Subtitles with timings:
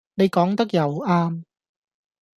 [0.15, 1.43] 你講得又啱